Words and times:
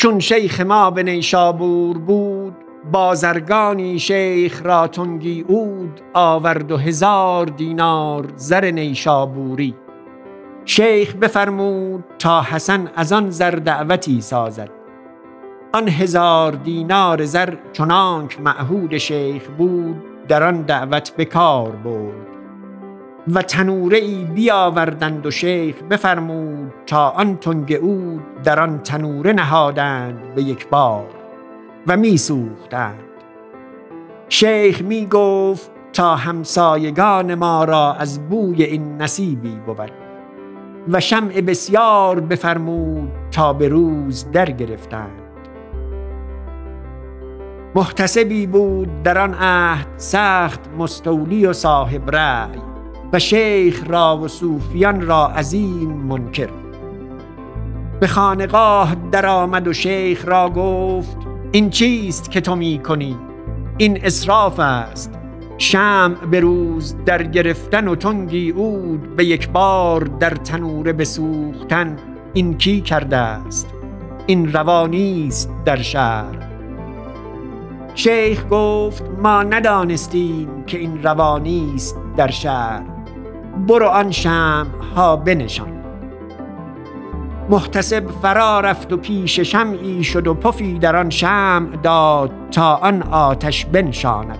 چون 0.00 0.20
شیخ 0.20 0.60
ما 0.60 0.90
به 0.90 1.02
نیشابور 1.02 1.98
بود 1.98 2.56
بازرگانی 2.92 3.98
شیخ 3.98 4.62
را 4.66 4.86
تنگی 4.86 5.44
اود 5.48 6.00
آورد 6.14 6.72
و 6.72 6.76
هزار 6.76 7.46
دینار 7.46 8.28
زر 8.36 8.70
نیشابوری. 8.70 9.74
شیخ 10.64 11.14
بفرمود 11.14 12.04
تا 12.18 12.42
حسن 12.42 12.90
از 12.94 13.12
آن 13.12 13.30
زر 13.30 13.50
دعوتی 13.50 14.20
سازد. 14.20 14.70
آن 15.72 15.88
هزار 15.88 16.52
دینار 16.52 17.24
زر 17.24 17.54
چنانک 17.72 18.40
معهود 18.40 18.98
شیخ 18.98 19.48
بود 19.58 20.02
در 20.28 20.42
آن 20.42 20.62
دعوت 20.62 21.10
به 21.16 21.24
کار 21.24 21.70
برد. 21.70 22.39
و 23.28 23.42
تنوره 23.42 23.98
ای 23.98 24.24
بیاوردند 24.24 25.26
و 25.26 25.30
شیخ 25.30 25.82
بفرمود 25.82 26.72
تا 26.86 27.08
آن 27.08 27.36
تنگ 27.36 27.78
اود 27.82 28.42
در 28.42 28.60
آن 28.60 28.78
تنوره 28.78 29.32
نهادند 29.32 30.34
به 30.34 30.42
یک 30.42 30.68
بار 30.68 31.06
و 31.86 31.96
می 31.96 32.16
سوختند 32.16 33.04
شیخ 34.28 34.82
می 34.82 35.06
گفت 35.06 35.70
تا 35.92 36.16
همسایگان 36.16 37.34
ما 37.34 37.64
را 37.64 37.94
از 37.94 38.28
بوی 38.28 38.62
این 38.62 38.96
نصیبی 39.02 39.60
بود 39.66 39.90
و 40.88 41.00
شمع 41.00 41.40
بسیار 41.40 42.20
بفرمود 42.20 43.10
تا 43.30 43.52
به 43.52 43.68
روز 43.68 44.30
در 44.32 44.50
گرفتند 44.50 45.20
محتسبی 47.74 48.46
بود 48.46 49.02
در 49.02 49.18
آن 49.18 49.34
عهد 49.34 49.86
سخت 49.96 50.60
مستولی 50.78 51.46
و 51.46 51.52
صاحب 51.52 52.10
رأی. 52.10 52.69
و 53.12 53.18
شیخ 53.18 53.84
را 53.86 54.18
و 54.18 54.28
صوفیان 54.28 55.00
را 55.00 55.26
عظیم 55.26 55.92
منکر. 55.92 56.48
به 58.00 58.06
خانقاه 58.06 58.96
درآمد 59.12 59.68
و 59.68 59.72
شیخ 59.72 60.28
را 60.28 60.50
گفت 60.50 61.16
این 61.52 61.70
چیست 61.70 62.30
که 62.30 62.40
تو 62.40 62.56
می 62.56 62.78
کنی؟ 62.78 63.16
این 63.78 64.04
اسراف 64.04 64.58
است. 64.58 65.14
شمع 65.58 66.14
به 66.14 66.40
روز 66.40 66.96
در 67.06 67.22
گرفتن 67.22 67.88
و 67.88 67.94
تنگی 67.94 68.50
اود 68.50 69.16
به 69.16 69.24
یک 69.24 69.48
بار 69.48 70.04
در 70.04 70.30
تنوره 70.30 70.92
بسوختن 70.92 71.96
این 72.32 72.58
کی 72.58 72.80
کرده 72.80 73.16
است؟ 73.16 73.74
این 74.26 74.52
روانیست 74.52 75.50
در 75.64 75.82
شهر. 75.82 76.50
شیخ 77.94 78.44
گفت 78.50 79.04
ما 79.22 79.42
ندانستیم 79.42 80.64
که 80.66 80.78
این 80.78 81.02
روانی 81.02 81.72
است 81.74 81.96
در 82.16 82.30
شهر. 82.30 82.99
برو 83.56 83.86
آن 83.86 84.10
شم 84.10 84.66
ها 84.96 85.16
بنشان. 85.16 85.80
محتسب 87.50 88.06
فرا 88.22 88.60
رفت 88.60 88.92
و 88.92 88.96
پیش 88.96 89.40
شمعی 89.40 90.04
شد 90.04 90.26
و 90.26 90.34
پفی 90.34 90.78
در 90.78 90.96
آن 90.96 91.10
شمع 91.10 91.76
داد 91.76 92.30
تا 92.50 92.74
آن 92.74 93.02
آتش 93.02 93.64
بنشاند. 93.64 94.38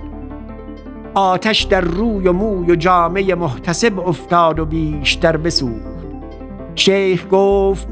آتش 1.15 1.63
در 1.63 1.81
روی 1.81 2.29
و 2.29 2.33
موی 2.33 2.73
و 2.73 2.75
جامعه 2.75 3.35
محتسب 3.35 4.01
افتاد 4.01 4.59
و 4.59 4.65
بیشتر 4.65 5.37
بسوخت. 5.37 6.01
شیخ 6.75 7.27
گفت 7.31 7.89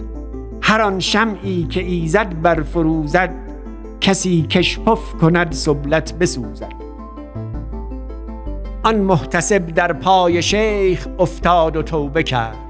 هر 0.62 0.80
آن 0.80 1.00
شمعی 1.00 1.64
که 1.64 1.80
ایزد 1.80 2.42
بر 2.42 2.62
فروزد 2.62 3.34
کسی 4.00 4.42
کشپف 4.42 5.12
کند 5.12 5.52
سبلت 5.52 6.18
بسوزد. 6.18 6.87
آن 8.88 8.96
محتسب 8.96 9.66
در 9.66 9.92
پای 9.92 10.42
شیخ 10.42 11.08
افتاد 11.18 11.76
و 11.76 11.82
توبه 11.82 12.22
کرد. 12.22 12.67